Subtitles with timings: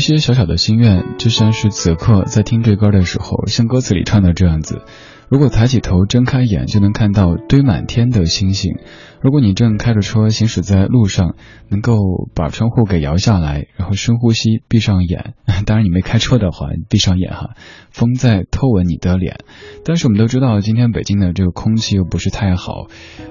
[0.00, 4.80] 一些小小的心愿，就像是此刻在听这歌的时候，像歌词里唱的这样子。
[5.28, 8.78] 如果抬起头，睁开眼，就能看到堆满天的星星。
[9.22, 11.36] 如果你正开着车行驶在路上，
[11.68, 11.94] 能够
[12.34, 15.34] 把窗户给摇下来，然后深呼吸，闭上眼。
[15.64, 17.50] 当然，你没开车的话，闭上眼哈。
[17.90, 19.38] 风在偷吻你的脸，
[19.84, 22.86] 但是我们都知道，今天北京的这个空气又不是太好，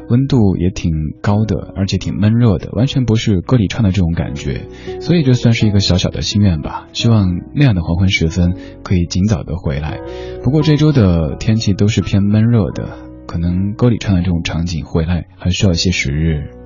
[0.10, 0.92] 温度也挺
[1.22, 4.68] 高的，而且挺闷热的，完全不是歌里唱的这种感觉。
[5.02, 6.88] 所以，这算是一个小小的心愿吧。
[6.94, 10.00] 希望那样的黄昏时分可以尽早的回来。
[10.44, 11.90] 不过这周的天气都。
[11.90, 16.59] 是偏闷热的，可能歌里唱的这种场景回来还需要一些时日。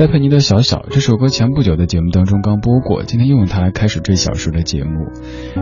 [0.00, 5.10] 戴佩妮的《小小》这首歌前不久的节目当中刚播过，今天又用它来开始这小时的节目。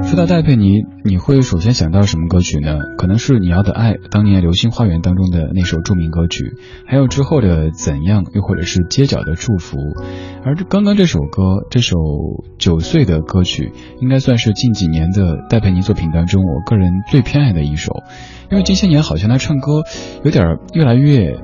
[0.04, 2.78] 说到戴佩妮，你会首先想到什么歌曲呢？
[2.98, 6.52] 可能是《你要的爱》，当年《流星花园》当中的那首著名歌曲，
[6.86, 9.76] 还有之后的《怎样》，又或者是《街角的祝福》。
[10.44, 11.96] 而这刚刚这首歌，这首
[12.58, 18.04] 九岁的歌曲，应该算是近几年的戴佩妮作品当中我个人最偏爱的一首，
[18.52, 19.82] 因为近些年好像她唱歌
[20.22, 20.44] 有点
[20.74, 21.40] 越来越。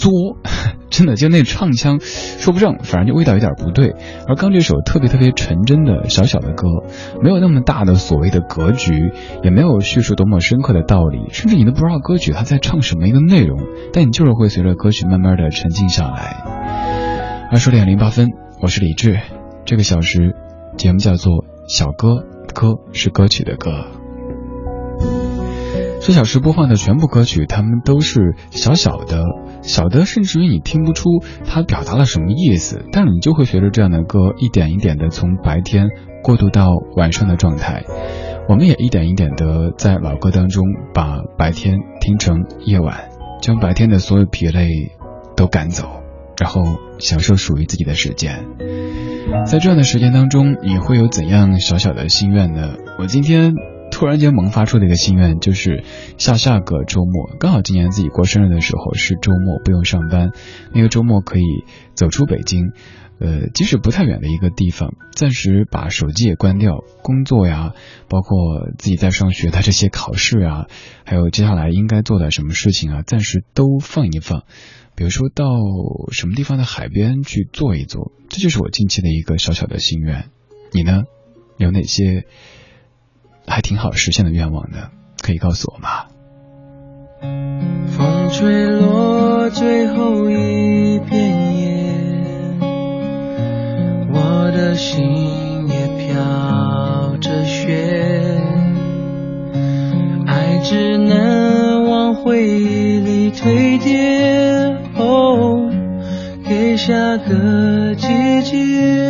[0.00, 0.38] 作，
[0.90, 3.94] 真的就那唱腔说不上，反正就味道有点不对。
[4.26, 6.66] 而刚这首特别特别纯真的小小的歌，
[7.22, 9.12] 没有那么大的所谓的格局，
[9.42, 13.60] 也没有叙述多么深刻的道理，甚至你都不知道歌曲它在唱什么一个内容，
[13.92, 17.48] 但你就是会随着歌曲慢慢的沉静下来。
[17.52, 18.28] 二十点零八分，
[18.62, 19.20] 我是李志，
[19.66, 20.34] 这个小时
[20.76, 22.24] 节目叫做小歌，
[22.54, 23.99] 歌是歌曲的歌。
[26.00, 29.22] 这小时播放的全部歌曲，他们都是小小的，
[29.60, 31.04] 小的，甚至于你听不出
[31.46, 35.88] 它表达了什么意思，但你就会随着这样的歌一点一点的从白天
[36.22, 37.84] 过渡到晚上的状态。
[38.48, 40.64] 我们也一点一点的在老歌当中
[40.94, 43.10] 把白天听成夜晚，
[43.42, 44.68] 将白天的所有疲累
[45.36, 46.00] 都赶走，
[46.40, 46.62] 然后
[46.98, 48.46] 享受属于自己的时间。
[49.46, 52.76] 在这样的时间当中，你会有怎样小小的心愿呢？
[52.98, 53.52] 我今天。
[54.00, 55.84] 突然间萌发出的一个心愿，就是
[56.16, 60.30] 下下个周末，刚好今年自己过生日的时候是周末，不用上班，
[60.72, 61.42] 那个周末可以
[61.92, 62.72] 走出北京，
[63.18, 67.74] 呃，即使不太远的一个地方，暂时把手机也关掉，工作呀，
[68.08, 70.66] 包括自己在上学的这些考试啊，
[71.04, 74.44] 还有接下来应该做的什么事情啊，暂时都放一放，
[74.94, 75.44] 比如说到
[76.10, 80.30] 什么地方的海边去坐一坐，这就是我近期的一个小小的心愿。
[80.72, 81.02] 你呢？
[81.58, 82.24] 有哪些？
[83.50, 86.06] 还挺好实现的愿望的，可以告诉我吗？
[87.88, 92.60] 风吹落最后一片叶，
[94.12, 98.40] 我的心也飘着雪，
[100.26, 105.68] 爱只能往回忆里堆叠，哦，
[106.48, 108.06] 给下个季
[108.44, 109.09] 节。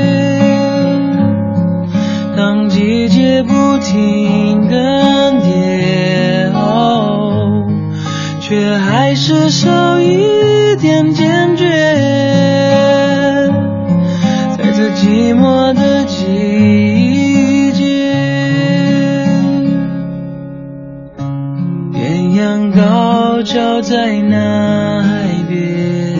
[2.71, 7.67] 季节不停更迭，哦，
[8.39, 11.69] 却还是少一点坚决。
[14.57, 17.83] 在这寂寞的季节，
[21.93, 26.15] 艳阳高照在那海边，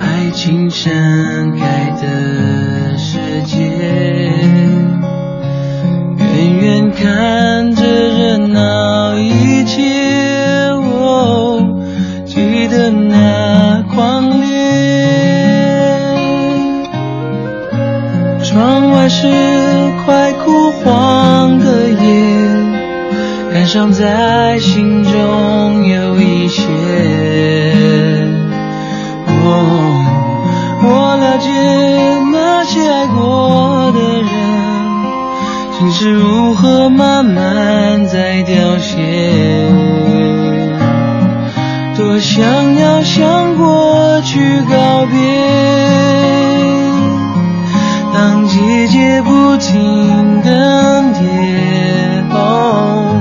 [0.00, 2.65] 爱情盛开的
[3.42, 3.56] 街，
[6.18, 6.86] 远远。
[6.98, 9.82] 看着热闹一切，
[10.72, 11.62] 哦，
[12.24, 14.46] 记得那狂烈。
[18.42, 19.28] 窗外是
[20.04, 21.94] 快枯黄的叶，
[23.52, 26.62] 感伤在心中有一些。
[29.28, 29.95] 哦，
[35.98, 39.66] 是如何慢慢在凋谢？
[41.96, 44.38] 多想要向过去
[44.70, 45.16] 告别，
[48.12, 51.24] 当季节不停更迭，
[52.30, 53.18] 哦，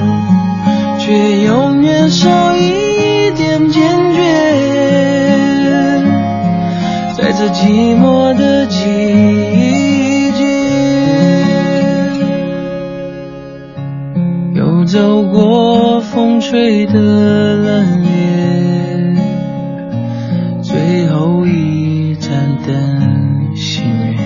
[1.00, 3.82] 却永远少一点坚
[4.14, 4.22] 决，
[7.18, 8.25] 在这寂寞
[16.96, 19.18] 的冷冽，
[20.62, 22.32] 最后一盏
[22.66, 22.74] 灯
[23.54, 24.18] 熄灭。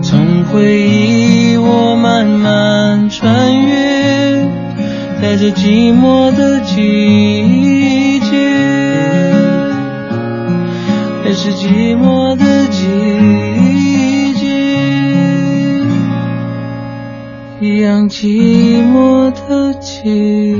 [0.00, 4.46] 从回忆我慢慢穿越，
[5.20, 8.36] 在这寂寞的季节，
[11.24, 13.21] 也是寂寞的季。
[17.82, 20.54] 样寂寞的季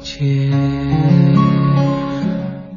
[0.00, 0.50] 节。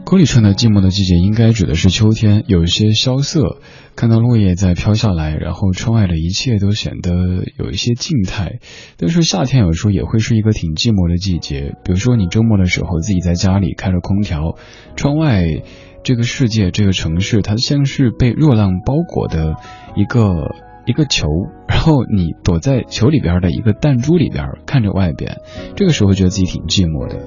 [0.03, 3.61] 歌里唱的寂寞的季节，应该指的是秋天，有些萧瑟，
[3.95, 7.13] 看到落叶在飘下来，然后窗外的一切都显得
[7.57, 8.59] 有一些静态。
[8.97, 14.57] 但是夏天有时候也会是一个挺寂寞的季节，比如说你周末的时候自己在家里开着空调，
[14.97, 15.45] 窗外
[16.03, 19.55] 这个世界，这个城市，它像是被热浪包裹的
[19.95, 20.53] 一个。
[20.83, 21.27] 一个球，
[21.71, 25.37] 然后你躲在球里边的一个弹珠里边看着外边，
[25.77, 27.17] 这个时候觉得自己挺寂寞的。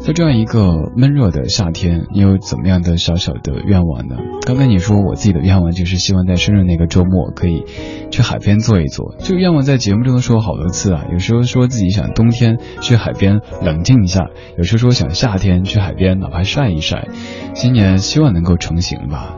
[0.00, 4.16] 在这样一个闷热的夏天，你有怎么样的小小的愿望呢？
[4.46, 7.64] 刚才你说我自己的愿望就是希望在生日那个周末可以
[8.10, 11.04] 去海边坐一坐，这个愿望在节目中都说过好多次啊。
[11.12, 17.08] 有时候说自己想冬天去海边冷静一下，有时候说想夏天去海边哪怕晒一晒。
[17.52, 19.36] 今年希望能够成型吧。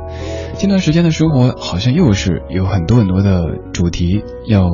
[0.54, 4.68] 近段时间的生活好像又是有很多很多的主题要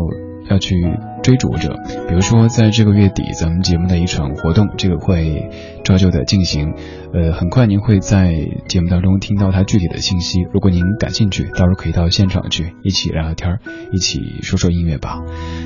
[0.49, 0.77] 要去。
[1.23, 1.69] 追逐着，
[2.09, 5.50] 比如说在这个月底，咱们节目的一场活动，这个会
[5.85, 6.75] 照旧的进行。
[7.13, 8.33] 呃，很快您会在
[8.69, 10.39] 节目当中听到他具体的信息。
[10.53, 13.59] 如果您感兴趣，到时候可以到现场去一起聊聊天，
[13.93, 15.21] 一起说说音乐吧。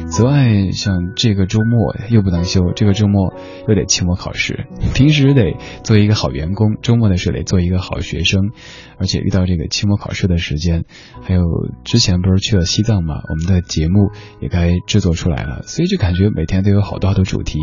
[0.09, 3.35] 此外，像这个周末又不能休，这个周末
[3.69, 4.67] 又得期末考试。
[4.95, 8.51] 平时得做一个好员工，周末的时候得做一个好学生，
[8.99, 10.85] 而且遇到这个期末考试的时间，
[11.23, 11.43] 还有
[11.85, 15.63] 之前不是去了西藏嘛，我们的节目也该制作出来了。
[15.65, 17.59] 所以就感觉每天都有好多好多主题，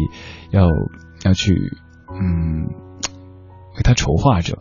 [0.51, 0.67] 要
[1.24, 1.55] 要去
[2.20, 2.68] 嗯
[3.77, 4.60] 为他筹划着。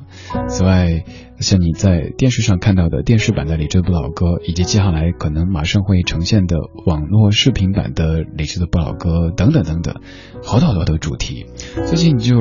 [0.48, 1.04] 此外，
[1.40, 9.96] 像你在电视上看到的电视版的李志不老歌，以及接下来可能马上会呈现的网络视频版的李志的不老歌等等等等，
[10.44, 11.46] 好多好多的主题。
[11.86, 12.36] 最近就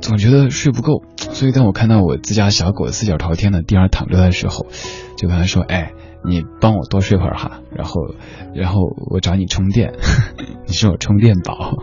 [0.00, 4.66] 总觉得睡不够，所以当我看到我自家小狗四脚朝天的地上躺着的时候，
[5.16, 5.92] 就跟他说：“哎。”
[6.26, 8.00] 你帮我多睡会儿哈，然后，
[8.54, 8.80] 然后
[9.10, 9.92] 我找你充电，
[10.66, 11.74] 你是我充电宝。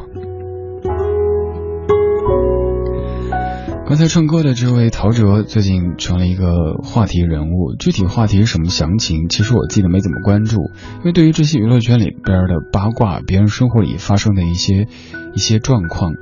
[3.85, 10.61] 刚才唱歌的这位陶喆最近成了一个话题人物，具体话题是什么详情，其实我记得没怎么关注，
[10.99, 14.87] 因为对于这些娱乐圈里边的八卦，别人生活里发生的一些
[15.35, 16.13] 一些状况，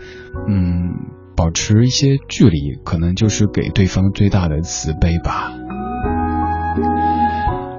[0.47, 0.93] 嗯，
[1.35, 5.53] 保持一些距离，可能就是给对方最大的慈悲吧。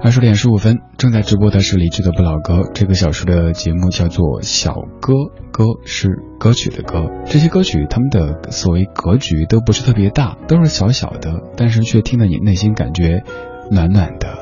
[0.03, 2.71] 二十点十五分，正在直播的是李志的不老歌。
[2.73, 5.13] 这个小时的节目叫做《小歌》，
[5.51, 6.07] 歌是
[6.39, 7.05] 歌曲的歌。
[7.27, 13.23] 这些歌曲，他们的所谓格局都不是特别大，都是小小的，但是却听得你内心感觉
[13.69, 14.39] 暖暖的。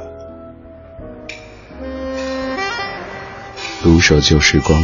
[3.83, 4.81] 独守旧时光，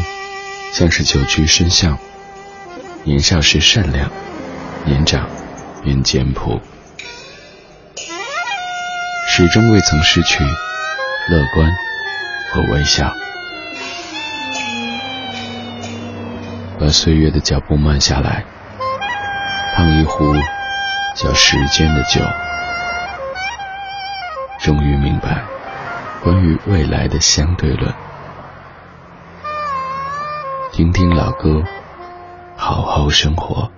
[0.74, 1.98] 像是久居深巷。
[3.06, 4.12] 年少时善良，
[4.86, 5.30] 年长
[5.86, 6.60] 愿简朴。
[9.38, 10.42] 始终未曾失去
[11.28, 11.70] 乐观
[12.54, 13.14] 和微笑，
[16.80, 18.46] 把岁月的脚步慢下来，
[19.76, 20.34] 烫一壶
[21.18, 22.22] 叫时间的酒，
[24.58, 25.44] 终于明白
[26.24, 27.94] 关于未来的相对论。
[30.72, 31.62] 听听老歌，
[32.56, 33.70] 好好生活。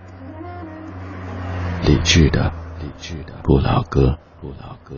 [1.81, 4.95] 理智的，理智的不老歌，不老歌。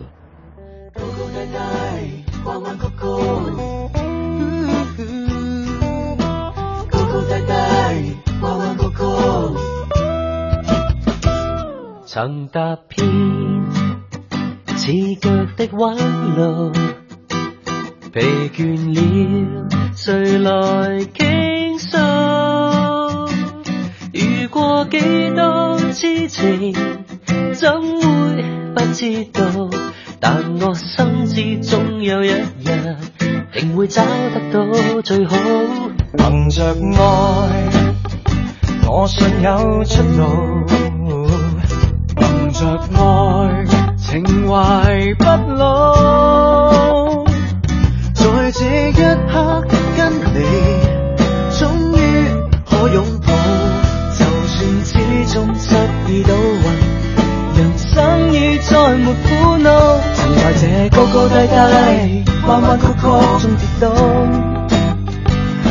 [12.05, 13.07] 曾踏遍
[14.75, 15.95] 刺脚的弯
[16.35, 16.71] 路，
[18.11, 18.99] 疲倦了，
[19.95, 21.97] 谁来倾诉？
[24.11, 24.99] 遇过几
[25.35, 26.73] 多痴情，
[27.53, 29.41] 怎会不知道？
[30.21, 32.97] 但我心知总有一日，
[33.53, 35.37] 定会找得到最好。
[36.17, 37.69] 凭着爱，
[38.85, 40.65] 我信有出路。
[42.17, 43.65] 凭着爱，
[43.97, 45.23] 情怀不
[45.53, 47.23] 老。
[48.13, 49.63] 在这一刻
[60.87, 61.51] 高高低低、
[62.47, 63.01] 弯弯曲曲
[63.41, 63.85] 中跌倒，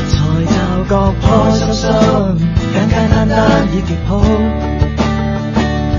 [0.09, 0.55] 才察
[0.87, 0.91] 觉
[1.23, 1.83] 开心心、
[2.75, 3.37] 简简单单
[3.73, 4.11] 已极好。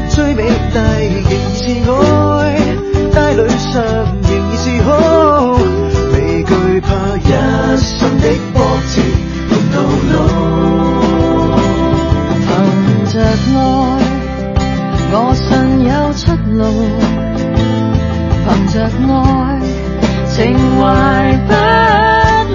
[0.09, 1.91] 最美丽仍然是爱，
[3.13, 3.73] 带泪上
[4.27, 4.87] 仍然是好，
[6.13, 6.51] 未惧
[6.81, 6.87] 怕
[7.17, 7.27] 一
[7.77, 8.55] 生的波
[8.91, 9.01] 折
[9.49, 9.75] 共到
[10.13, 10.15] 老。
[12.45, 12.47] 凭
[13.11, 13.13] 着
[13.55, 13.57] 爱，
[15.11, 15.47] 我信
[15.87, 16.08] 有。
[18.79, 19.59] 着爱，
[20.29, 20.81] 情怀
[21.47, 21.51] 不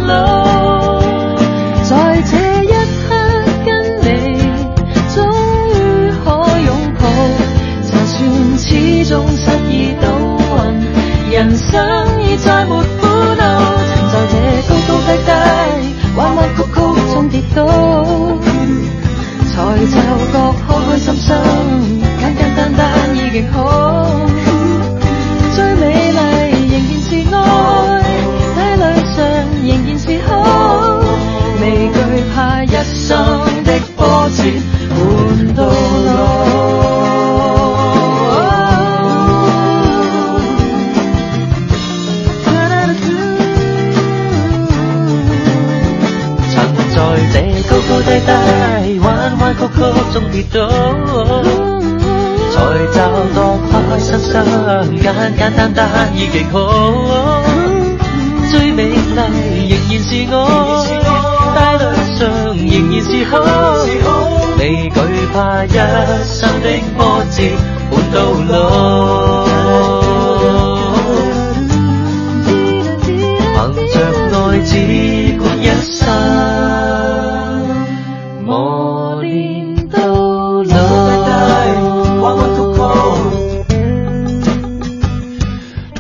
[0.07, 0.99] 老。
[1.83, 2.33] 在这
[2.65, 2.73] 一
[3.05, 3.07] 刻
[3.67, 3.69] 跟
[4.01, 4.09] 你，
[5.15, 5.17] 终
[5.69, 5.77] 于
[6.25, 6.25] 可
[6.65, 7.03] 拥抱。
[7.83, 8.25] 就算
[8.57, 8.67] 始
[9.05, 10.07] 终失意倒
[10.65, 11.69] 运，人生
[12.23, 13.05] 已再没苦
[13.37, 13.45] 恼。
[14.11, 14.35] 曾在这
[14.67, 15.31] 高高低低、
[16.17, 16.75] 弯弯曲曲
[17.13, 17.61] 中跌倒，
[19.53, 19.97] 才就觉
[50.13, 50.69] 中跌倒，
[52.53, 52.55] 才
[52.93, 52.99] 找
[53.35, 53.39] 到
[53.71, 54.33] 开心心
[55.01, 55.05] 简
[55.37, 55.83] 简单单
[56.15, 56.55] 已极好。
[58.51, 58.95] 最美丽
[59.69, 60.33] 仍然是我，
[61.55, 61.83] 带泪
[62.15, 62.21] 上
[62.55, 63.33] 仍然是好，
[64.59, 64.97] 未惧
[65.33, 65.35] 怕
[65.65, 65.67] 一
[66.25, 66.65] 生的
[66.97, 66.99] 波
[67.31, 67.37] 折
[67.91, 68.17] 伴到
[68.49, 69.14] 老。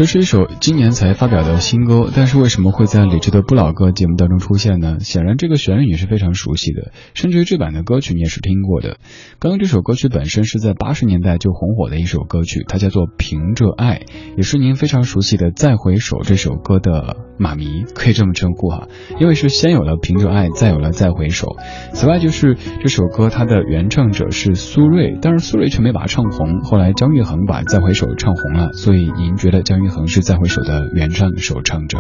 [0.05, 5.01] 这是一首今年才发表的新歌，但是为什么会在李志的不老歌节目当中出现呢？
[5.01, 8.99] 显然这个旋律也是非常熟悉的，甚至于这版的歌曲你也是听过的。
[9.39, 14.03] 刚刚这首歌曲本身是在八十年代就红火的一首歌曲，它叫做《凭着爱》，
[14.37, 18.89] 也是您非常熟悉的《再回首》这首歌的妈咪，可以这么称呼哈，
[19.19, 21.49] 因为是先有了《凭着爱》，再有了《再回首》。
[21.93, 31.99] 此外就是这首歌它的原唱者是苏芮，但是苏芮却没把它唱红，后来张玉恒把《再回首》唱红了，所以您觉得张玉恒是《再回首》的原唱首唱者。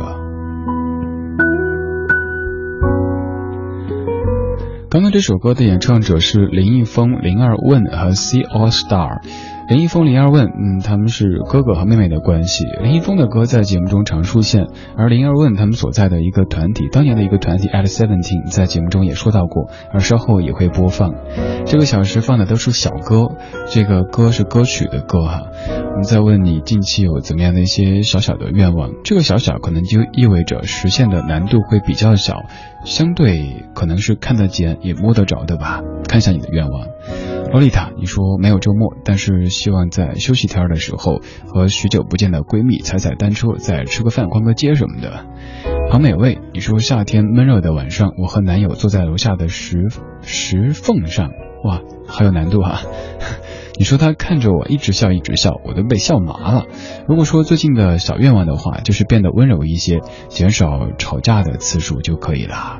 [4.90, 9.22] 刚刚这首歌的演唱者是林一峰、林二问和 C All Star。
[9.66, 12.64] 林一峰、林二问，嗯，他们是哥哥和妹妹的关系。
[12.82, 14.66] 林一峰的歌在节目中常出现，
[14.98, 21.14] 而林二问他们所在的一个团体，当年的一个团体 At Seventeen，在节目中也说到过，而稍后也会播放。
[21.64, 23.28] 这个小时放的都是小歌，
[23.70, 25.40] 这个歌是歌曲的歌哈。
[25.68, 32.42] 我们在问你近期有怎么样的一些小小的愿望，这个小小可能就意味着实现的难度会比较小，
[32.84, 35.82] 相对可能是看得见也摸得着的吧。
[36.08, 36.88] 看一下你的愿望。
[37.50, 45.24] 洛丽塔，你说没有周末，但是希望在休息天的时候和许久不见的闺蜜踩踩单车，再吃个饭、逛个街什么的。
[45.88, 49.86] 庞美味，你说夏天闷热的晚上，我和男友坐在楼下的石
[50.22, 51.30] 石缝上，
[51.64, 52.82] 哇，好有难度啊！
[53.76, 56.66] 你说他看着我一直笑一直笑，我都被笑麻了。
[57.08, 62.78] 如果说最近的小愿望的话，就是变得温柔一些，减少吵架的次数就可以了。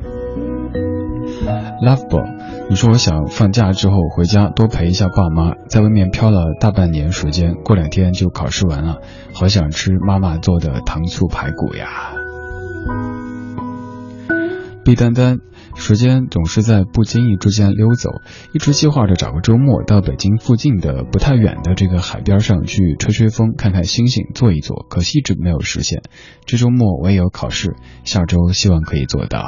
[1.82, 8.98] Lovable，你说我想放假之后回家多陪一下爸妈，在外面漂了大半年时间，过两天就考试完了，
[9.32, 12.12] 好想吃妈妈做的糖醋排骨呀。
[14.84, 15.38] 毕丹丹，
[15.76, 26.02] 时间总是在不经意之间溜走，一直计划着找个周末到北京附近的不太远的这个海边上去吹吹风、看看星星、坐一坐，可惜一直没有实现。
[26.46, 29.44] 这周末我也有考试，下周希望可以做到。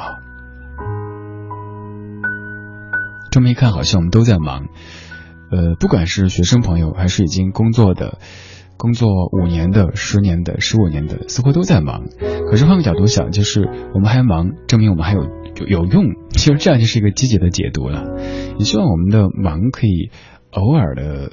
[3.30, 4.66] 这么一看，好像我们都在忙。
[5.50, 8.18] 呃，不管是学生朋友，还是已经工作的，
[8.76, 12.04] 工作五年的、十年的、十五年的，似乎都在忙。
[12.50, 15.20] 可是换个角度想，就是我们还忙，证明我们还有
[15.56, 16.14] 有有用。
[16.30, 18.04] 其实这样就是一个积极的解读了。
[18.58, 20.10] 也希望我们的忙可以
[20.50, 21.32] 偶尔的，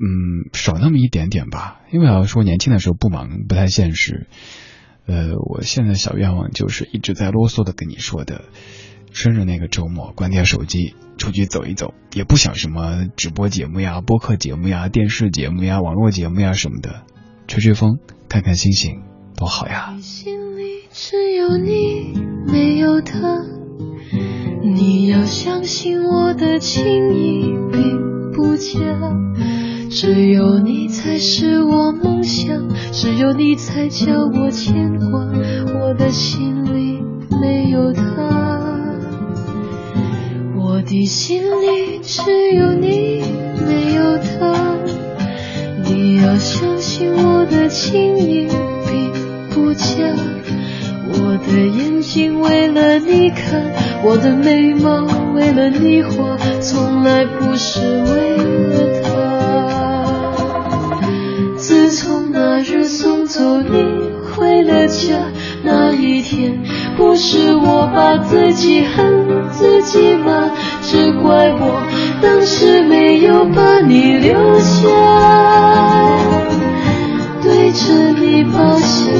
[0.00, 1.80] 嗯，少那么一点点吧。
[1.92, 4.28] 因为要说年轻的时候不忙不太现实。
[5.06, 8.44] 呃，我现在小愿望就是一直在啰嗦的跟你说的。
[9.12, 17.04] 生日那个周末，关掉手机，出去走一走，也不想什么直播节目呀、播客节目呀、电视节目呀、网络节目呀什么的，
[17.46, 19.02] 吹吹风，看看星星，
[19.36, 19.96] 多好呀！
[20.00, 23.42] 心里只有你，没有他。
[24.62, 28.78] 你要相信我的情意并不假，
[29.90, 35.26] 只有你才是我梦想，只有你才叫我牵挂。
[35.80, 37.02] 我的心里
[37.40, 38.02] 没有他。
[40.56, 42.22] 我的心里只
[42.54, 43.22] 有你，
[43.66, 44.76] 没有他。
[45.84, 48.48] 你要相信我的情意
[48.86, 49.12] 并
[49.50, 49.84] 不假。
[51.16, 53.72] 我的眼心为了你看，
[54.04, 59.08] 我的眉毛为了你画，从来不是为了他。
[61.56, 63.82] 自从那日送走你
[64.22, 65.16] 回了家，
[65.62, 66.62] 那一天
[66.94, 70.50] 不是我把自己恨自己骂，
[70.82, 71.82] 只怪我
[72.20, 74.88] 当时没有把你留下，
[77.42, 79.10] 对着你把心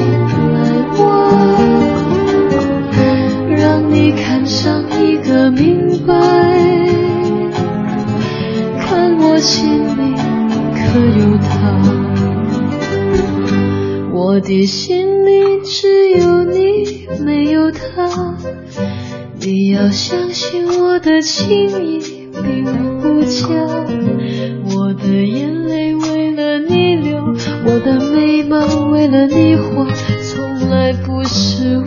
[4.45, 6.13] 上一个明白，
[8.79, 10.15] 看我心里
[10.75, 11.49] 可有他。
[14.13, 18.37] 我的心里只有你，没有他。
[19.39, 21.49] 你要相信我的情
[21.83, 21.99] 意
[22.31, 22.63] 并
[22.99, 23.47] 不假。
[24.75, 27.17] 我的眼泪为了你流，
[27.65, 29.87] 我的眉毛为了你画，
[30.23, 31.79] 从来不是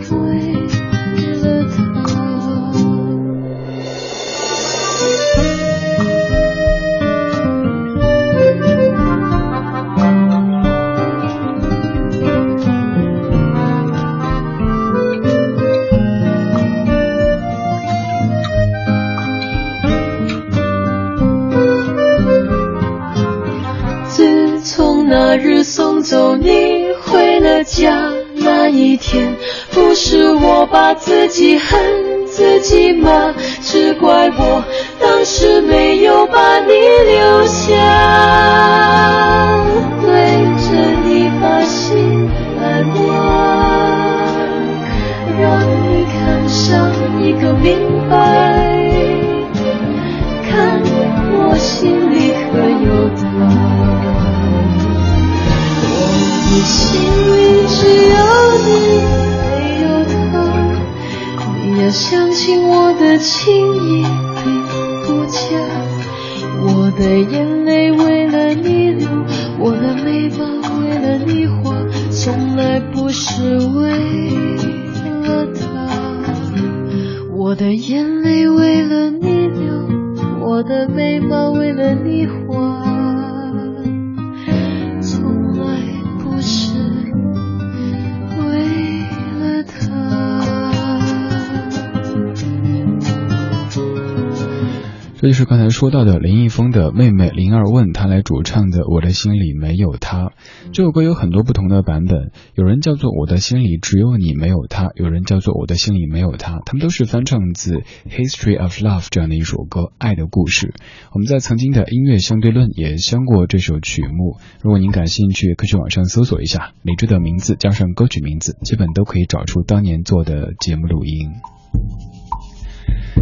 [95.59, 100.27] 才说到的林一峰的妹妹林二问，她来主唱的《我的心里没有他》。
[100.71, 107.73] 这首歌有很多不同的版本，有人叫做《我的心里只有你没有他》，有人叫做《我的心里没有他》，他们都是翻唱自
[108.09, 110.67] 《History of Love》这样的一首歌《爱的故事》。
[111.11, 121.31] 我们在曾经的音乐相对论也相过这首曲目，如果您感兴趣，可以去网上搜索一下李志的名字加上歌曲名字，基本都可以找出当年做的节目录音。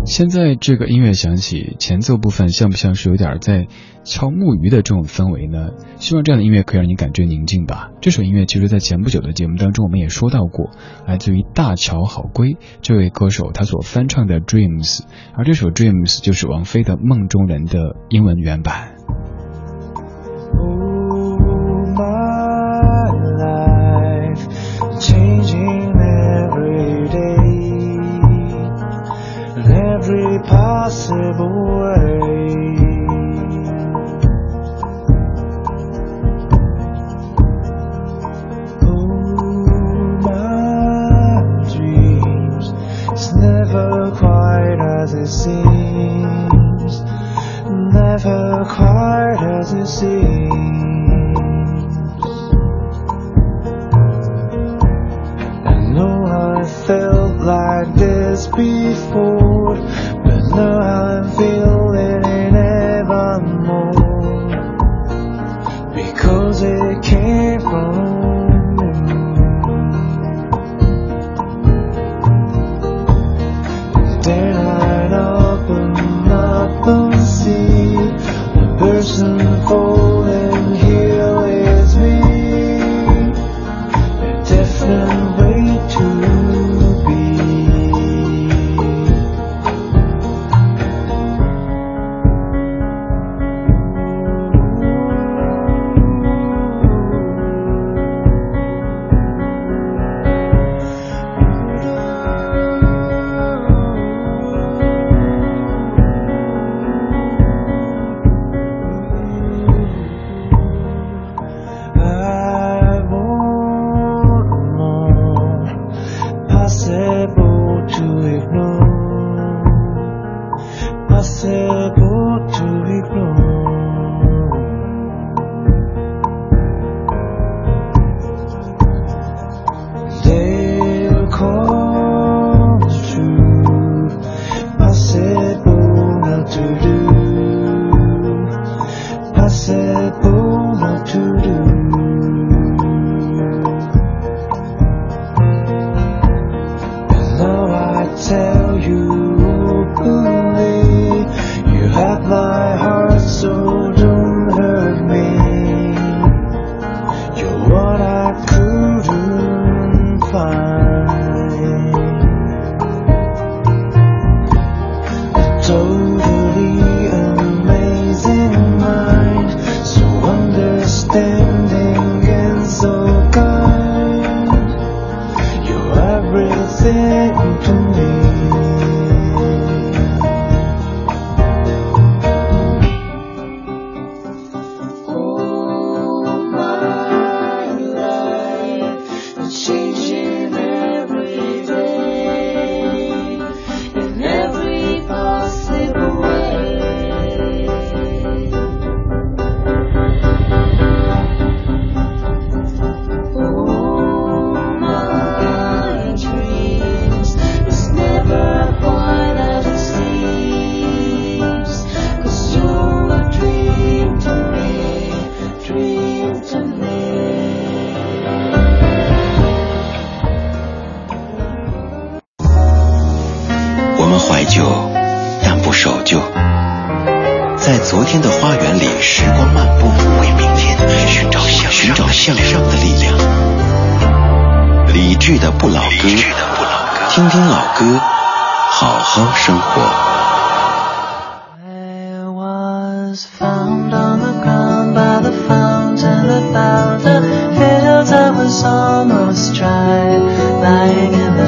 [0.05, 3.67] 现在这个音乐响起，前奏部分像不像是有点在
[4.03, 5.69] 敲木鱼的这种氛围呢？
[5.97, 7.91] 希望这样的音乐可以让你感觉宁静吧。
[8.01, 10.71] 这首音乐其实，在前不久的节目当中我们也说到过，
[11.05, 14.99] 来自于大乔好归这位歌手他所翻唱的《Dreams》，
[15.35, 18.95] 而这首《Dreams》就是王菲的《梦中人》的英文原版。
[20.59, 21.39] Oh,
[21.95, 24.41] my life
[30.37, 32.19] every possible way.
[38.83, 41.41] Oh, my
[41.73, 42.73] dreams,
[43.11, 47.01] it's never quite as it seems
[47.93, 51.33] never quite as it seems.
[55.65, 59.77] I know I felt like this before,
[60.57, 64.06] know how I'm feeling in evermore.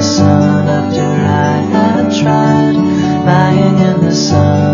[0.02, 2.76] Sun after I had tried
[3.26, 4.69] lying in the sun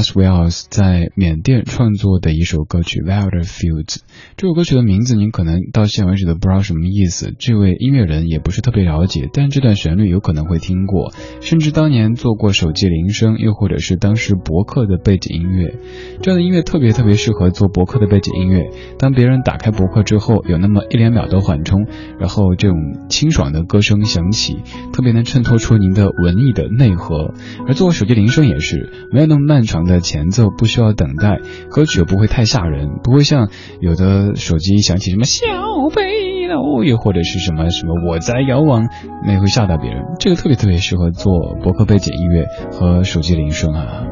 [0.00, 3.96] As well as 在缅甸创作的一首歌曲《Wilder Fields》。
[4.38, 15.74] 这首歌曲的名字您可能到现在为止都不知道什么意思，这位音乐人也不是特别了解，但这段旋律有可能会听过，甚至当年做过手机铃声，又或者是当时博客的背景音乐。
[16.22, 18.70] 这样的音乐特别特别适合做博客的背景音乐。
[18.98, 21.86] 当别人打开博客之后，有那么一两秒的缓冲，
[22.18, 22.78] 然后这种
[23.10, 24.56] 清爽的歌声响起，
[24.94, 27.34] 特别能衬托出您的文艺的内核。
[27.68, 31.38] 而做手机铃声也是，没有那么漫长的的前奏，不需要等待，
[31.70, 33.48] 歌曲又不会太吓人，不会像
[33.80, 35.46] 有的手机响起什么小
[35.94, 38.88] 背篓，又或者是什么什么我在遥望，
[39.26, 40.04] 那会吓到别人。
[40.18, 44.04] 这个特别特别适合做博客背景音乐和手机铃声啊。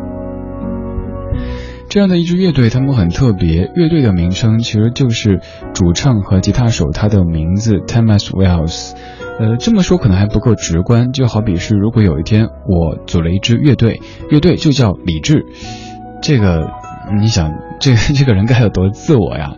[1.88, 3.70] 这样的一支乐队，他们很特别。
[3.74, 5.40] 乐队的名称其实就是
[5.72, 8.94] 主唱和吉他手他的名字 Thomas Wells。
[9.38, 15.46] 呃，这么说可能还不够直观，就好比是如果有一天我组了一支乐队，乐队就叫理智，
[16.20, 16.68] 这个
[17.20, 19.54] 你想，这这个人该有多自我呀？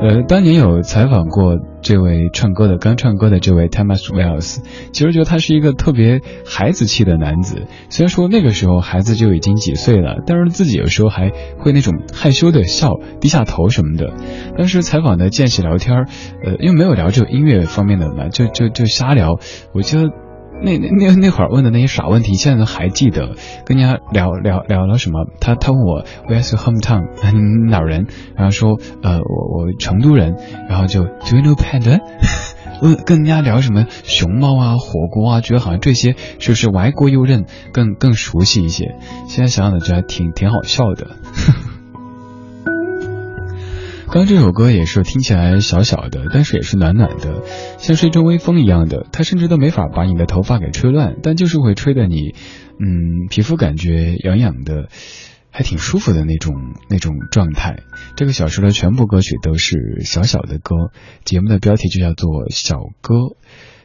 [0.00, 4.58] 呃，当年有采访过这位唱歌的，刚唱歌的这位 Thomas Wells，
[4.92, 7.66] 其实觉得他是一个特别孩子气的男子。
[7.90, 14.14] 虽然说那个时候孩子就已经几岁了，但是自己有时候还会那种害羞的笑、低下头什么的。
[14.56, 16.06] 当时采访的间隙聊天，
[16.44, 19.38] 呃，因为没有聊这个音乐方面的嘛，就就就瞎聊。
[19.72, 20.10] 我觉得。
[20.62, 23.36] 那那那那会儿问的那些傻问题，现在都还记得。
[23.64, 25.26] 跟人家聊聊聊了什么？
[25.40, 27.08] 他他问我 Where's your hometown？
[27.32, 28.06] 你 哪人？
[28.36, 30.36] 然后说呃我我成都人。
[30.68, 32.00] 然后就 Do you know panda？
[32.80, 38.94] 问跟人家聊什么熊猫啊、火锅啊，觉得好像这些是不是外国友人更更熟悉一些？
[39.26, 41.06] 现在想想的，觉得还挺挺好笑的。
[41.06, 41.12] 呵
[41.52, 41.77] 呵
[44.10, 47.42] 刚刚这首歌也是听起来小小的，但是也是暖暖的，
[47.76, 49.06] 像是一阵微风一样的。
[49.12, 52.34] 它甚至都没法把你的头发给吹乱，但就是会吹得你，
[52.80, 54.88] 嗯，皮肤感觉痒痒的，
[55.50, 56.54] 还挺舒服的那种
[56.88, 57.80] 那种状态。
[58.16, 60.74] 这个小时的全部歌曲都是小小的歌，
[61.26, 63.14] 节目的标题就叫做《小歌》。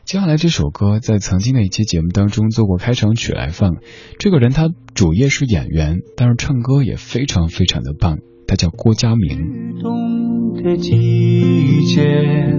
[0.05, 3.75] 接下来这首歌在曾经的一期节目当中做过开场曲来放。
[4.19, 8.19] 这个人他主业是演员，但是唱歌也非常非常的棒。
[8.47, 9.79] 他叫郭佳明。
[9.81, 12.55] 冬的季节，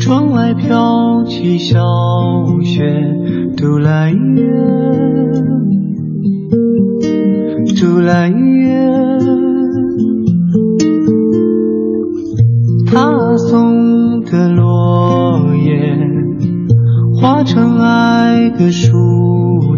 [0.00, 1.80] 窗外飘起小
[2.62, 2.82] 雪，
[3.56, 4.18] 杜来月，
[7.80, 8.76] 杜来月，
[12.86, 15.96] 他送的落叶
[17.20, 18.92] 化成爱的书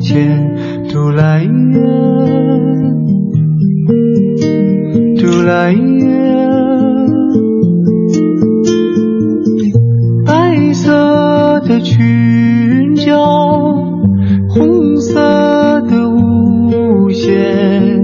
[0.00, 0.57] 签，
[0.90, 2.77] 杜来月，杜
[5.48, 6.06] 来月。
[10.26, 13.16] 白色的裙角，
[14.50, 17.98] 红色的舞鞋，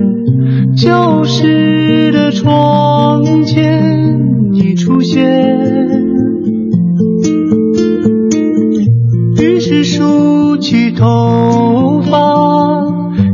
[0.74, 5.22] 教室的窗前你出现，
[9.36, 12.86] 于是梳起头发，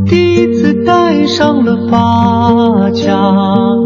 [0.05, 3.80] 第一次戴上了发卡，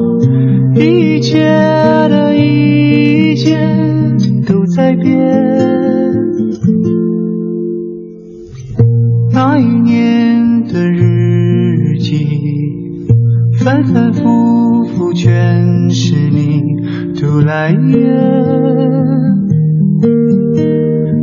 [3.45, 3.85] 天。
[4.47, 5.17] 都在变。
[9.33, 12.27] 那一年的日记，
[13.59, 16.63] 反反复复全是你。
[17.19, 17.99] 杜来月，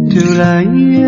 [0.10, 1.06] 杜来月，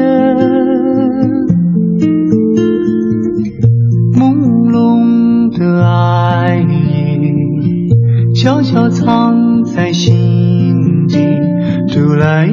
[4.13, 7.89] 朦胧的爱意，
[8.35, 10.22] 悄悄藏在心。
[11.93, 12.49] 杜来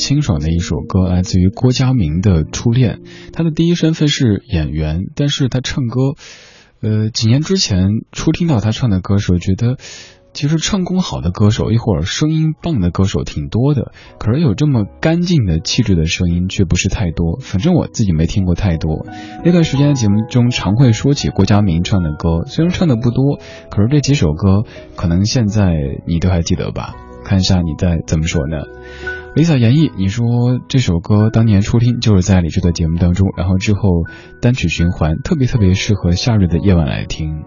[0.00, 3.00] 清爽的一首歌，来自于郭嘉明的《初恋》。
[3.34, 6.14] 他的第一身份是演员，但是他唱歌，
[6.80, 9.76] 呃，几年之前初听到他唱的歌时候，觉得
[10.32, 17.38] 其实唱功好的歌手，一会儿声音棒的歌手挺多的，可是有这么干净的气质的声音却不是太多。
[17.42, 19.04] 反正我自己没听过太多。
[19.44, 23.38] 那段时间节目中常会说起郭嘉明唱的歌，虽然唱的不多，
[23.70, 24.64] 可是这几首歌
[24.96, 25.74] 可能现在
[26.06, 26.96] 你都还记得吧？
[27.22, 28.56] 看一下你在怎么说呢
[29.36, 33.80] ？Lisa 演绎，你说这首歌当年初听就是在李志的节目当中，然后之后
[34.40, 37.44] 单曲循环，特别特别适合夏日的夜晚来听。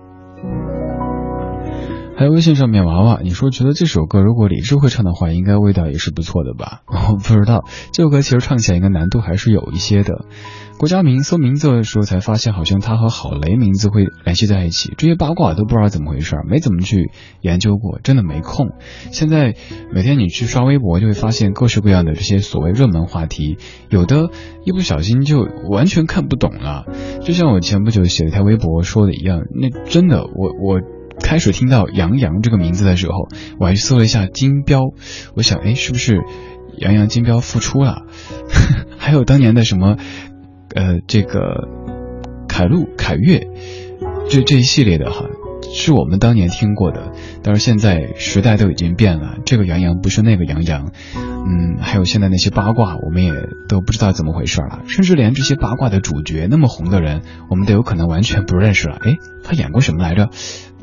[2.15, 6.81] 还有微信上面娃娃，你说觉得这首歌如果李志会唱的话，应该味道也是不错的吧？
[7.09, 10.25] 我不知道，这首歌其实唱起来应该难度还是有一些的。
[10.77, 17.09] 郭嘉明搜名字的时候才发现，好像他和郝雷名字会联系在一起，这些八卦都不知道怎么回事，没怎么去
[17.41, 18.71] 研究过，真的没空。
[19.11, 19.55] 现在
[19.93, 23.57] 每天你去刷微博，就会发现各式各样的这些所谓热门话题，
[23.89, 24.29] 有的
[24.65, 26.85] 一不小心就完全看不懂了。
[27.21, 30.81] 就像我前不久写了一条微博说的一样，那真的我我。
[31.23, 34.81] 开始听到杨洋这个名字的时候，我还去搜了一下金标，
[35.35, 36.19] 我想，哎，是不是
[36.75, 38.01] 杨洋金标复出了？
[38.97, 39.97] 还有当年的什么，
[40.75, 41.67] 呃，这个
[42.47, 43.47] 凯路、凯越，
[44.29, 45.25] 这这一系列的哈，
[45.73, 47.11] 是我们当年听过的，
[47.43, 53.31] 但是现在时代都已经变了，这个杨洋不是那个杨洋，嗯，还有现在那些八卦，我们也
[53.69, 58.97] 都不知道怎么回事了，甚至连这些八卦的主角那么红的人，我们都有可能完全不认识了。
[59.01, 60.29] 哎，他演过什么来着？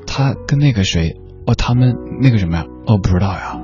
[0.06, 1.16] 他跟那个谁？
[1.46, 2.64] 哦，他们那个什么呀？
[2.86, 3.60] 哦，不知道呀。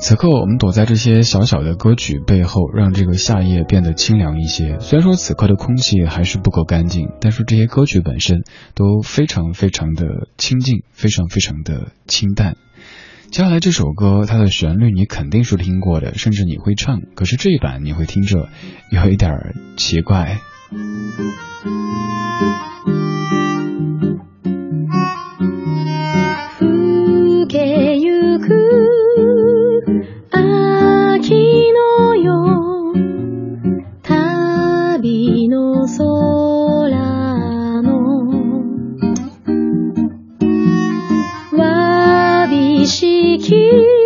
[0.00, 4.78] 此刻，我们躲在这些小小的歌曲背后，让这个夏夜变得清凉一些。
[4.78, 8.44] 虽然说此刻的空气还是不够干净，但是这些歌曲本身
[8.74, 12.56] 都非常非常的清静，非常非常的清淡。
[13.30, 18.48] 接下来这首歌，它的旋律你肯定是听过的，甚至你会唱，可是这一版你会听着
[18.90, 19.32] 有一点
[19.76, 20.38] 奇怪。
[43.38, 43.97] iki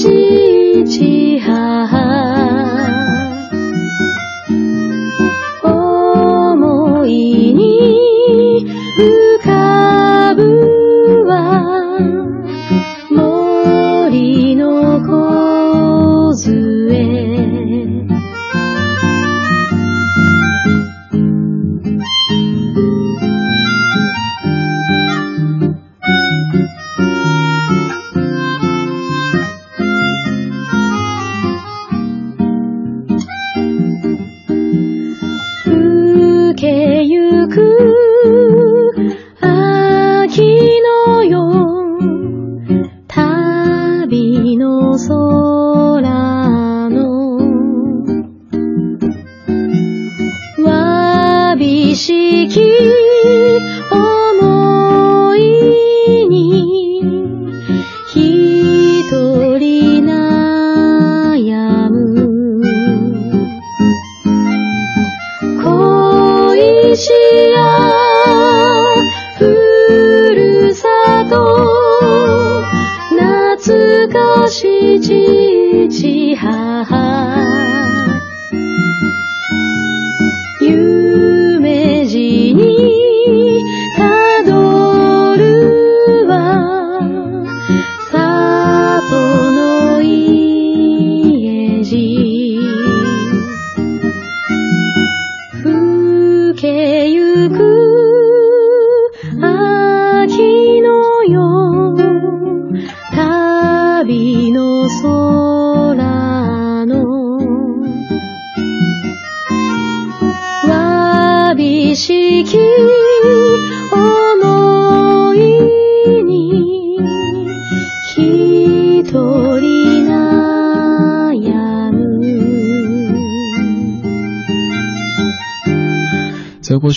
[0.00, 2.29] 嘻嘻哈哈。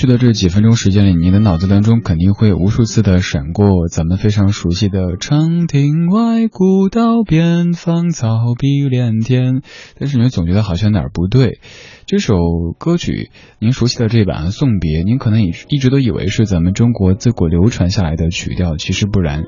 [0.03, 9.61] 去的这几分钟时间里，你的脑子当中肯定会无数次的闪过咱们非常熟悉的“长亭外，古道边，芳草碧连天”，
[9.97, 11.61] 但是你总觉得好像哪儿不对。
[12.05, 12.35] 这首
[12.77, 13.29] 歌曲，
[13.59, 19.45] 您熟悉的这版《送别》，您可能一一直都以为是咱们中国自古流传下来的曲调，其实不然。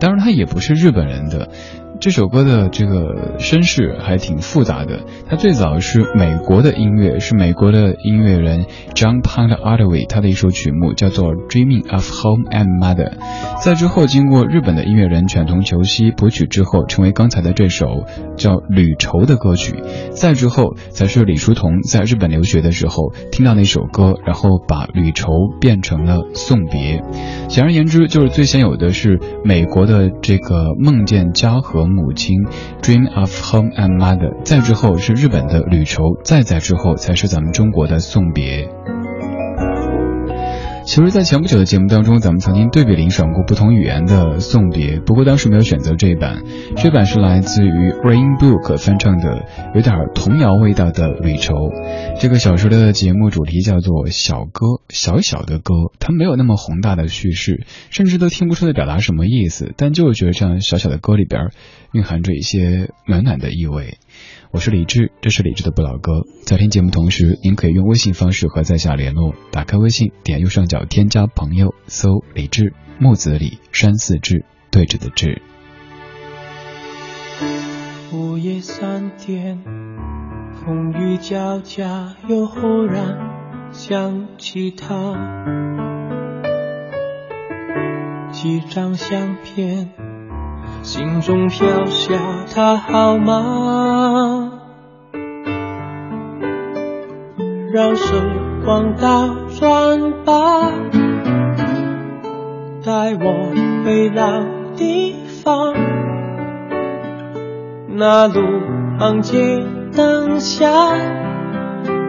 [0.00, 1.50] 当然，它也不是日本人的。
[2.00, 12.44] 这首歌的这个身世还挺复杂的，它最早是美国的音乐，是美国的音乐人 John p o n d a r d w a y 他的一首曲目叫做 Dreaming of Home
[12.48, 13.18] and Mother，
[13.62, 18.06] 在之后经过日本的音乐人犬童球希谱曲之后，成为刚才的这首
[18.38, 19.82] 叫旅愁的歌曲，
[20.12, 27.02] 再之后才是李叔同在日本留学的时候听到那首歌，然后把旅愁变成了送别。
[27.48, 31.89] 简而言之，就是最先有的是美国的这个梦见家和。
[31.90, 32.36] 母亲
[32.82, 38.68] ，Dream of Home and Mother，再之后是日本的旅愁，再再之后才是咱们中国的送别。
[40.90, 46.42] 其实，在前不久的节目当中，咱们曾经对比领赏过不同语言的送别，不过当时没有选择这一版。
[46.74, 51.54] 这版是来自于 Rain Book 翻唱的，有点童谣味道的《旅愁》。
[52.20, 61.50] 这个小说的节目主题叫做“小歌”，小小的歌，它没有那么宏大的叙事，甚至都听不出来表达什么意思，但就是觉得这样小小的歌里边
[61.92, 63.98] 蕴含着一些暖暖的意味。
[64.52, 66.24] 我是李志，这是李志的不老歌。
[66.44, 69.32] 在听节目同时，您可以用微信方式和在下联络。
[69.52, 75.40] 打开微信，点右上角添加朋友，搜李志，木子李，山寺志，对着的志。
[78.12, 79.62] 午夜三点，
[80.64, 85.14] 风雨交加，又忽然想起他，
[88.32, 90.09] 几张相片。
[90.82, 92.14] 心中飘下
[92.52, 94.52] 他好吗？
[97.72, 98.02] 让时
[98.64, 100.70] 光倒转吧，
[102.84, 103.52] 带我
[103.84, 104.42] 回老
[104.74, 105.14] 地
[105.44, 105.74] 方。
[107.88, 108.40] 那路
[108.98, 109.38] 旁街
[109.94, 110.66] 灯下，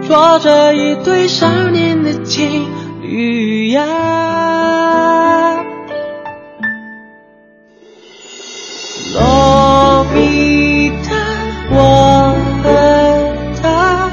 [0.02, 2.66] 坐着一对少年的情
[3.02, 5.61] 侣呀。
[9.14, 11.16] 罗比塔，
[11.70, 12.34] 我
[12.64, 12.66] 和
[13.62, 14.10] 他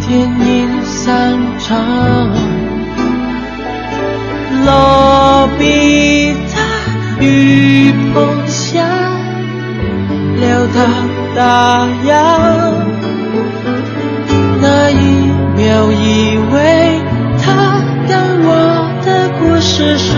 [0.00, 1.76] 电影散场。
[4.64, 6.62] 罗比塔，
[7.20, 8.82] 雨棚下，
[10.40, 10.76] 聊到
[11.36, 12.12] 大洋。
[14.62, 14.94] 那一
[15.54, 16.98] 秒以为
[17.42, 17.44] 他
[18.08, 18.12] 跟
[18.46, 18.48] 我
[19.04, 20.08] 的故事，世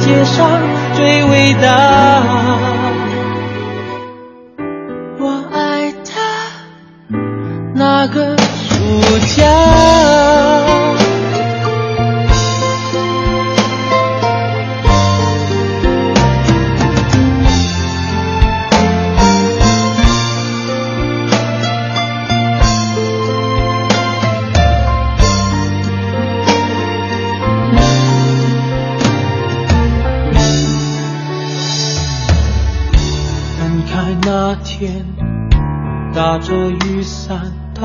[0.00, 0.48] 界上
[0.94, 2.81] 最伟大。
[8.04, 9.91] 那个暑假。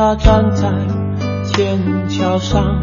[0.07, 0.69] 他站在
[1.51, 1.77] 天
[2.07, 2.79] 桥上，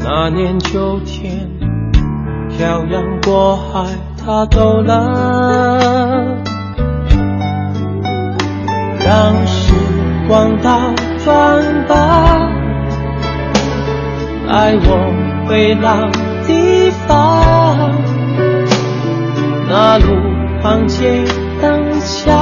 [0.00, 1.48] 那年秋天，
[2.50, 3.86] 漂洋过海，
[4.18, 6.36] 他走了，
[9.04, 9.72] 让时
[10.26, 10.80] 光倒
[11.24, 12.50] 转吧，
[14.48, 16.10] 带我回老
[16.44, 17.92] 地方，
[19.68, 20.06] 那路
[20.60, 21.22] 旁街
[21.60, 22.41] 灯下。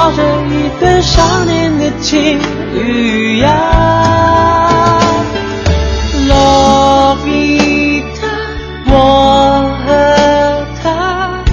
[0.00, 2.38] 抱着一对少年的情
[2.72, 3.52] 侣呀，
[6.26, 8.26] 罗比塔，
[8.86, 11.44] 我和他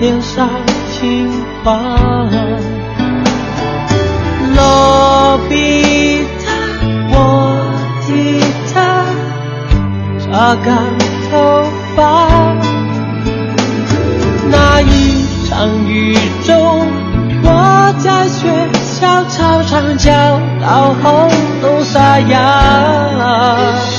[0.00, 0.48] 年少
[0.90, 1.28] 轻
[1.62, 2.30] 狂。
[4.56, 6.48] 罗比塔，
[7.10, 7.14] 我
[8.06, 8.40] 替
[8.72, 9.04] 他
[10.18, 10.78] 擦干
[11.30, 11.62] 头
[11.94, 12.00] 发。
[14.50, 16.16] 那一场雨
[16.46, 16.91] 中。
[19.82, 21.28] 在学校操场叫到喉
[21.62, 23.91] 咙沙哑，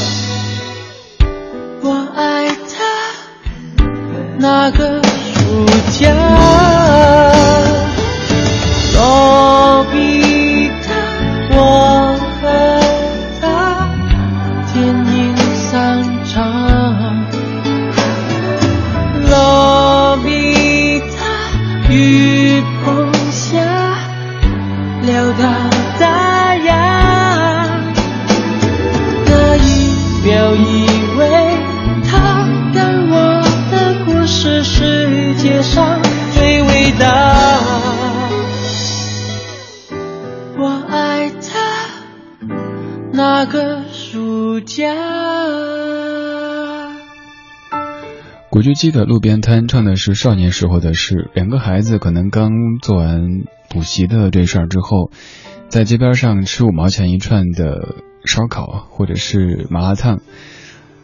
[48.84, 53.22] 记得路边摊唱的是少年时候的事，两个孩子可能刚做完
[53.70, 55.10] 补习的这事儿之后，
[55.70, 60.20] 在街边上吃五毛钱一串的烧烤或者是麻辣烫，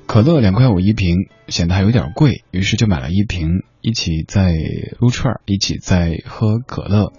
[0.08, 1.16] 可乐两块五一瓶，
[1.48, 4.52] 显得还有点贵，于是就买了一瓶，一起在
[5.00, 7.14] 撸串，一起在喝可乐。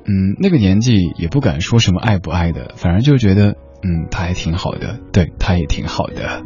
[0.00, 3.52] 嗯，那个年纪也不敢说什么爱不爱的，反正就觉得，
[3.82, 6.42] 嗯，他还挺好的，对他也挺好的，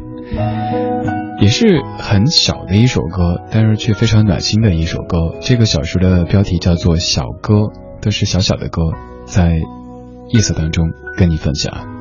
[1.39, 5.35] 也是很小的一首歌，但是却非常暖心的一首歌。
[5.39, 7.53] 这个小说的标题叫做《小歌》，
[8.01, 8.81] 都是小小的歌，
[9.25, 9.57] 在
[10.29, 10.85] 夜色当中
[11.15, 11.98] 跟你分享。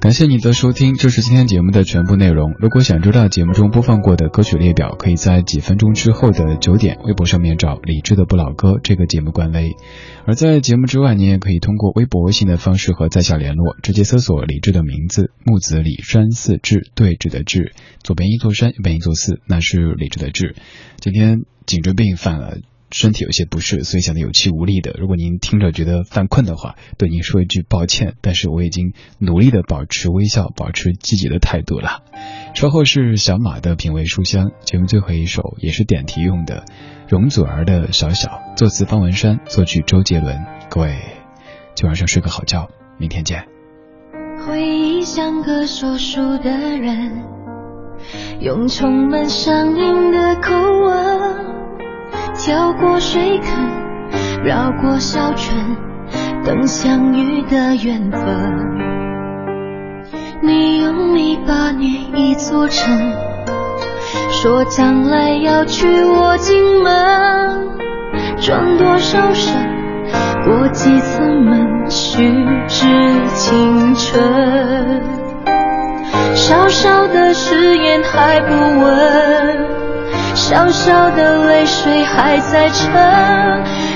[0.00, 2.54] 感谢你的收听，这是今天节目的全部内容。
[2.58, 9.76] 如果想知道节目中播放过的歌曲列表，可以在几分钟之后的九点微博上面找李志的不老歌这个节目官微。
[10.24, 20.56] 而在节目之外，你也可以通过微博、微信的方式和在下联络，直接搜索李志的名字木子李山寺志对峙的志，左边一座山，右边一座寺，那是李志的志。
[20.98, 22.56] 今天颈椎病犯了。
[22.90, 24.94] 身体有些不适，所以显得有气无力的。
[24.98, 28.14] 如果您听着觉得犯困的话，对您说一句抱歉。
[28.20, 32.02] 但是我已经努力的保持微笑，保持积极的态度了。
[32.54, 36.64] 稍后是小马的品味书香，节目最后一首也是点题用的，
[37.08, 40.44] 容祖儿的小小，作词方文山，作曲周杰伦。
[40.68, 40.98] 各位，
[41.74, 42.68] 今晚上睡个好觉，
[42.98, 43.46] 明天见。
[44.46, 47.24] 回忆像个说书的人，
[48.40, 51.59] 用充满乡音的口吻。
[52.42, 53.52] 跳过水坑，
[54.42, 55.54] 绕过小村，
[56.42, 58.20] 等相遇的缘分。
[60.42, 62.98] 你用泥巴捏一座城，
[64.30, 67.68] 说将来要娶我进门。
[68.38, 69.54] 转多少身，
[70.42, 72.26] 过几次门，虚
[72.66, 72.86] 掷
[73.34, 75.02] 青春。
[76.34, 79.79] 小小的誓言还不稳。
[80.40, 82.90] 小小的泪水还在撑，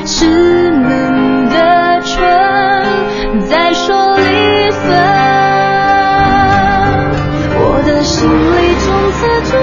[0.05, 1.57] 稚嫩的
[2.03, 4.84] 唇在说离分。
[7.57, 9.57] 我的心里从此住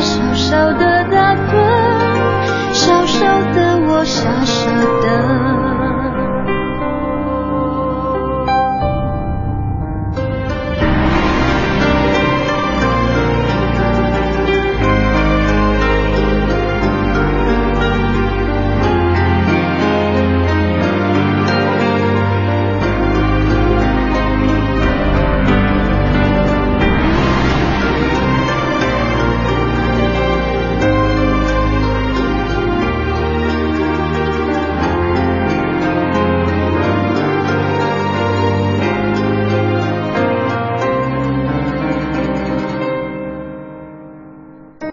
[0.00, 0.87] 小小的